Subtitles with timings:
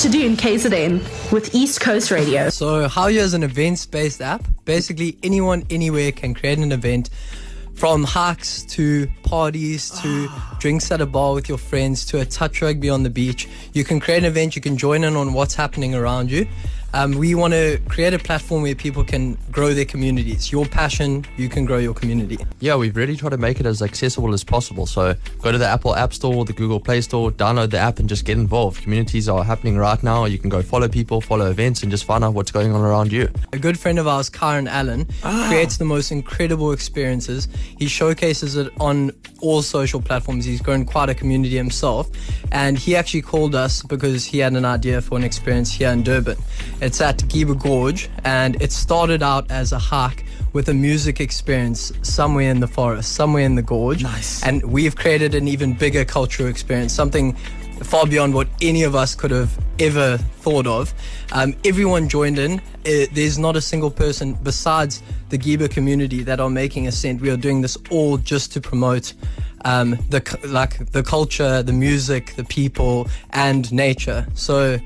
[0.00, 2.48] to do in KZN with East Coast Radio.
[2.48, 4.42] So, Howya is an events based app.
[4.64, 7.10] Basically, anyone, anywhere can create an event
[7.74, 12.62] from hikes to parties to drinks at a bar with your friends to a touch
[12.62, 13.46] rugby on the beach.
[13.74, 16.48] You can create an event, you can join in on what's happening around you.
[16.94, 20.52] Um, we want to create a platform where people can grow their communities.
[20.52, 22.38] Your passion, you can grow your community.
[22.60, 24.86] Yeah, we've really tried to make it as accessible as possible.
[24.86, 28.08] So go to the Apple App Store, the Google Play Store, download the app, and
[28.08, 28.82] just get involved.
[28.82, 30.26] Communities are happening right now.
[30.26, 33.10] You can go follow people, follow events, and just find out what's going on around
[33.10, 33.28] you.
[33.52, 37.48] A good friend of ours, Karen Allen, creates the most incredible experiences.
[37.78, 40.44] He showcases it on all social platforms.
[40.44, 42.10] He's grown quite a community himself.
[42.52, 46.02] And he actually called us because he had an idea for an experience here in
[46.02, 46.36] Durban.
[46.82, 51.92] It's at Giba Gorge, and it started out as a hike with a music experience
[52.02, 54.02] somewhere in the forest, somewhere in the gorge.
[54.02, 54.42] Nice.
[54.42, 57.34] And we've created an even bigger cultural experience, something
[57.84, 60.92] far beyond what any of us could have ever thought of.
[61.30, 62.58] Um, everyone joined in.
[62.58, 67.20] Uh, there's not a single person besides the Giba community that are making a cent.
[67.20, 69.14] We are doing this all just to promote
[69.64, 74.26] um, the like the culture, the music, the people, and nature.
[74.34, 74.80] So.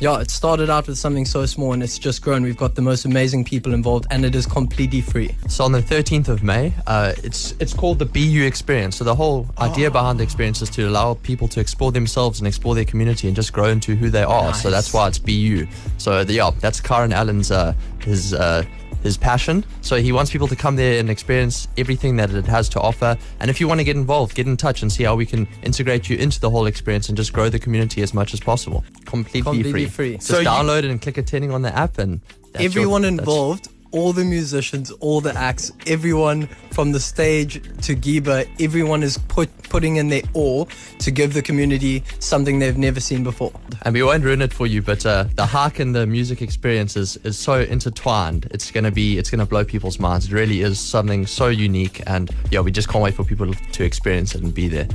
[0.00, 2.42] Yeah, it started out with something so small and it's just grown.
[2.42, 5.36] We've got the most amazing people involved and it is completely free.
[5.46, 8.96] So on the 13th of May, uh, it's it's called the BU experience.
[8.96, 12.48] So the whole idea behind the experience is to allow people to explore themselves and
[12.48, 14.54] explore their community and just grow into who they are.
[14.54, 15.66] So that's why it's BU.
[15.98, 18.64] So the, yeah, that's Karen Allen's uh, his uh,
[19.02, 19.64] his passion.
[19.80, 23.16] So he wants people to come there and experience everything that it has to offer.
[23.40, 25.48] And if you want to get involved, get in touch and see how we can
[25.62, 28.84] integrate you into the whole experience and just grow the community as much as possible.
[29.04, 29.86] Completely, Completely free.
[29.90, 30.16] Free.
[30.16, 32.20] Just So you- download it and click attending on the app and
[32.52, 37.60] that's your- everyone that's- involved, all the musicians, all the acts, everyone from the stage
[37.82, 40.68] to Giba, everyone is put putting in their all
[40.98, 43.52] to give the community something they've never seen before.
[43.82, 46.96] And we won't ruin it for you, but uh, the hike and the music experience
[46.96, 48.48] is, is so intertwined.
[48.50, 50.26] It's gonna be it's gonna blow people's minds.
[50.26, 53.84] It really is something so unique, and yeah, we just can't wait for people to
[53.84, 54.88] experience it and be there.